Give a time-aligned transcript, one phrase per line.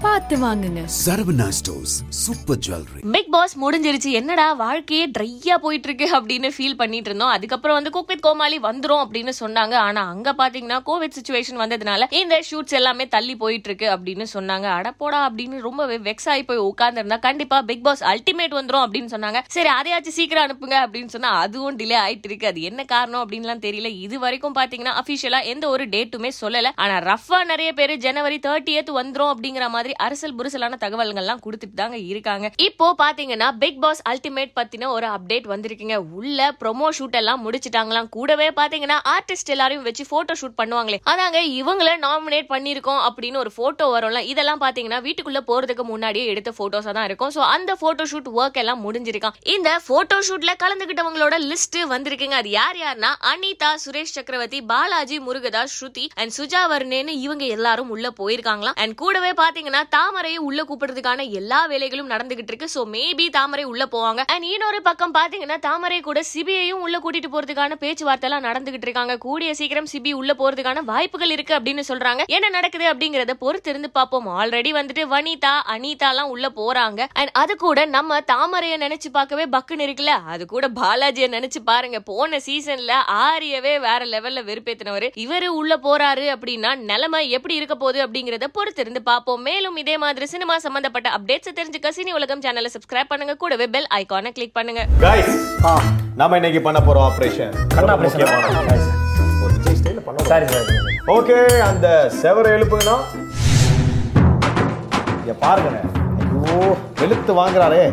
[0.00, 0.80] பார்த்து வாங்குங்க.
[1.06, 4.10] Saravana stores super jewellery Bigg Boss முடிஞ்சிருச்சு.
[4.10, 7.28] என்னடா வாழ்க்கையே ட்ரையா போயிட்டு இருக்கு அப்படின்னு ஃபீல் பண்ணிட்டு இருந்தோம்.
[7.28, 9.74] அதுக்கப்புறம் வந்து குக் வித் கோமாளி வந்துரும் அப்படின்னு சொன்னாங்க.
[9.74, 14.68] ஆனா அங்க பாத்தீங்கன்னா கோவிட் சுச்சுவேஷன் வந்ததுனால இந்த ஷூட்ஸ் எல்லாமே தள்ளி போயிட்டு இருக்கு அப்படின்னு சொன்னாங்க.
[14.78, 19.42] அடப்போடா அப்படின்னு ரொம்பவே வெக்ஸ் ஆகி போய் உட்கார்ந்து இருந்தா கண்டிப்பா பிக் பாஸ் அல்டிமேட் வந்துரும் அப்படின்னு சொன்னாங்க.
[19.48, 23.86] சரி அதையாச்சும் சீக்கிரம் அனுப்புங்க அப்படின்னு சொன்னா அதுவும் டிலே ஆயிட்டு இருக்கு அது என்ன காரணம் அப்படின்லாம் தெரியல.
[24.06, 26.70] இது வரைக்கும் பாத்தீங்கன்னா அபிஷியலா எந்த ஒரு டேட்டுமே சொல்லல.
[26.74, 32.50] ஆனா ரஃபா நிறைய பேர் ஜனவரி தேர்ட்டியத் வந்துரும் அப்படிங்கிற மாதிரி அரசல் புரிசலான தகவல்கள்லாம் கொடுத்துட்டு தாங்க இருக்காங்க.
[32.66, 35.96] இப்போ பாத்தீங்கன்னா பிக் பாஸ் அல்டிமேட் பத்தின ஒரு அப்டேட் வந்திருக்குங்க.
[36.18, 38.08] உள்ள ப்ரோமோ ஷூட் எல்லாம் முடிச்சிட்டாங்களாம்.
[38.16, 41.00] கூடவே பாத்தீங்கன்னா ஆர்டிஸ்ட் எல்லாரையும் வச்சு போட்டோ ஷூட் பண்ணுவாங்களே.
[41.12, 44.22] அதாங்க இவங்கள நாமினேட் பண்ணிருக்கோம் அப்படின்னு ஒரு போட்டோ வரும்ல.
[44.32, 47.32] இதெல்லாம் பாத்தீங்கன்னா வீட்டுக்குள்ள போறதுக்கு முன்னாடியே எடுத்த போட்டோஸா தான் இருக்கும்.
[47.36, 52.36] சோ அந்த போட்டோ ஷூட் ஒர்க் எல்லாம் முடிஞ்சிருக்கான் இந்த போட்டோ ஷூட்ல கலந்துகிட்டவங்களோட லிஸ்ட் வந்திருக்குங்க.
[52.42, 58.06] அது யார் யாருன்னா அனிதா சுரேஷ் சக்கரவர்த்தி பாலாஜி முருகதாஸ் ஸ்ருதி அண்ட் சுஜா வர்ணேன்னு இவங்க எல்லாரும் உள்ள
[58.20, 58.78] போயிருக்காங்களாம்.
[58.82, 62.68] அண்ட் கூடவே பாத்தீங்கன்னா தாமரையை உள்ள கூப்பிடுறதுக்கான எல்லா வேலைகளும் நடந்துகிட்டு இருக்கு.
[62.74, 64.22] சோ மேபி தாமரை உள்ள போவாங்க.
[64.26, 69.18] அண்ட் இன்னொரு பக்கம் பாத்தீங்கன்னா தாமரை கூட சிபியையும் உள்ள கூட்டிட்டு போறதுக்கான பேச்சுவார்த்தை எல்லாம் நடந்துகிட்டு இருக்காங்க.
[69.18, 72.24] கூடிய சீக்கிரம் சிபி உள்ள போறதுக்கான வாய்ப்புகள் இருக்கு அப்படின்னு சொல்றாங்க.
[72.26, 74.28] என்ன நடக்குது அப்படிங்கறத பொறுத்து இருந்து பார்ப்போம்.
[74.38, 77.06] ஆல்ரெடி வந்துட்டு வனிதா அனிதா எல்லாம் உள்ள போறாங்க.
[77.12, 80.24] அண்ட் அது கூட நம்ம தாமரைய நினைச்சு பார்க்கவே பக்குன்னு இருக்குல்ல?
[80.26, 82.00] அது கூட பாலாஜியை நினைச்சு பாருங்க.
[82.00, 85.08] போன சீசன்ல ஆரியவே வேற லெவல்ல வெறுப்பேத்தினவர்.
[85.24, 89.42] இவரு உள்ள போறாரு அப்படின்னா நிலைமை எப்படி இருக்க போகுது அப்படிங்கறத பொறுத்து இருந்து பார்ப்போம்.
[89.42, 93.34] மேலும் இதே மாதிரி சினிமா சம்பந்தப்பட்ட அப்டேட்ஸ் தெரிஞ்சுக்க சினி உலகம் சேனலை சப்ஸ்கிரைப் பண்ணுங்க.
[93.34, 94.86] கூடவே பெல் ஐகானை கிளிக் பண்ணுங்க.
[95.00, 95.34] கைஸ்
[96.14, 98.20] நாம இன்னைக்கு பண்ண போறோம் ஆபரேஷன் கண் operation.
[99.44, 99.76] ஒரு விஜய்
[100.30, 100.72] சாரி சார்
[101.16, 102.96] ஓகே அந்த செவரை எழுப்புங்கண்ணா.
[105.20, 105.82] இங்க பாருங்கண்ணே.
[106.24, 107.84] ஐயோ வெளுத்து வாங்குறாரே.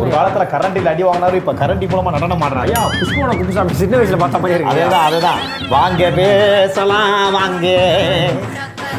[0.00, 2.66] ஒரு காலத்துல கரண்டில அடி வாங்கினாரு இப்ப கரண்டி மூலமா நடனம் ஆடுறாரு.
[2.68, 5.40] ஐயா புஷ்பவன குப்புசாமி சின்ன வயசுல பார்த்த மாதிரி இருக்கு அதேதான் அதேதான்.
[5.74, 7.66] வாங்க பேசலாம் வாங்க.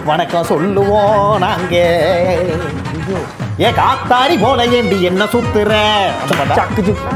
[0.07, 1.75] வணக்கம் சொல்லுவோம் நாங்க.
[3.63, 5.71] ஏ காத்தாரி போல ஏண்டி என்ன சுத்துற?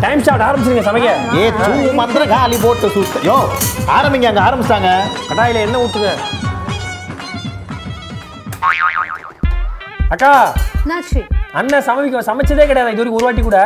[0.03, 1.11] டைம் ஸ்டார்ட் ஆரம்பிச்சிருங்க சமைக்க.
[1.41, 3.21] ஏ தூ மந்திர காலி போட்டு சுத்த.
[3.29, 3.37] யோ
[3.97, 4.89] ஆரம்பிங்க அங்க ஆரம்பிச்சாங்க
[5.29, 6.11] கடாயில என்ன ஊத்துங்க.
[10.15, 10.31] அக்கா
[10.83, 11.21] என்னாச்சு?
[11.59, 12.93] அண்ணன் சமைக்க சமைச்சதே கிடையாது.
[12.93, 13.59] இது வரைக்கும் ஒரு வாட்டி கூட.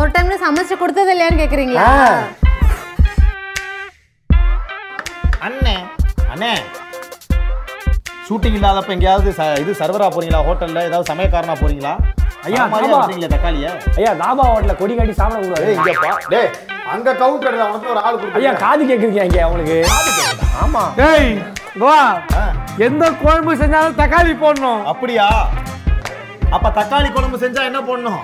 [0.00, 1.88] ஒரு டைம்ல சமைச்சு கொடுத்தது இல்லையான்னு கேக்குறீங்களா.
[5.48, 5.76] அண்ணே
[6.32, 6.52] அண்ணே
[8.30, 10.40] ஷூட்டிங் இல்லாதப்ப எங்கேயாவது ச- இது சர்வரா போறீங்களா?
[10.46, 11.92] ஹோட்டல்ல ஏதாவது சமயக்காரனா போறீங்களா?
[12.44, 12.76] ஐயா, தாபா.
[12.90, 13.68] வச்சிருக்கீங்களே தக்காளிய?
[13.98, 15.72] ஐயா தாபா ஹோட்டல்ல கொடி காட்டி சாப்பிட ஏய் கூடாது.
[15.74, 16.50] இங்க பா டேய்
[16.92, 19.78] அங்க கவுண்டர்ல உனக்கு ஒரு ஆள் ஐயா கொடுத்து காது கேக்குறீங்க இங்க அவங்களுக்கு.
[20.62, 20.84] ஆமா.
[20.96, 21.28] டேய்
[21.78, 21.96] வா
[22.78, 24.80] எந்த குழம்பு செஞ்சாலும் தக்காளி போடணும்.
[24.84, 25.26] அப்படியா?
[26.50, 28.22] அப்ப தக்காளி குழம்பு செஞ்சா என்ன பண்ணணும்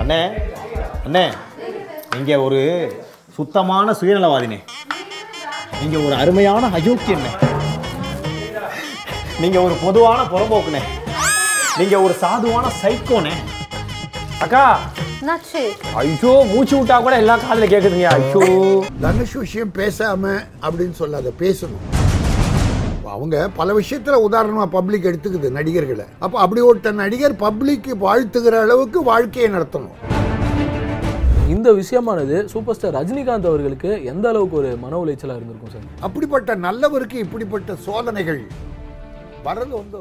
[0.00, 0.20] அண்ணே
[1.06, 1.24] அண்ணே
[2.12, 2.60] நீங்க ஒரு
[3.38, 4.58] சுத்தமான சுயநலவாதினே.
[5.80, 7.32] நீங்க ஒரு அருமையான அயோக்கியண்ணே
[9.40, 10.82] நீங்க ஒரு பொதுவான புறம்போக்குனே
[11.78, 13.34] நீங்க ஒரு சாதுவான சைக்கோனே
[14.40, 14.62] அக்கா!
[15.96, 18.08] ஐயோ மூச்சு விட்டா கூட எல்லாம் காதுல கேக்குதுங்க.
[18.16, 18.40] ஐயோ!
[19.02, 20.22] தனுஷ் விஷயம் பேசாம
[20.62, 21.84] அப்படின்னு சொல்லாத பேசணும்.
[23.08, 26.06] அவங்க பல விஷயத்துல உதாரணமா பப்ளிக் எடுத்துக்குது நடிகர்களை.
[26.18, 29.96] அப்ப அப்படி ஒருத்த நடிகர் பப்ளிக் வாழ்த்துகிற அளவுக்கு வாழ்க்கையை நடத்தணும்.
[31.48, 35.86] இந்த விஷயமானது சூப்பர் ஸ்டார் ரஜினிகாந்த் அவர்களுக்கு எந்த அளவுக்கு ஒரு மன உளைச்சலா இருந்திருக்கும் சார்?
[36.00, 38.40] அப்படிப்பட்ட நல்லவருக்கு இப்படிப்பட்ட சோதனைகள்
[39.46, 40.00] வர்றது வந்து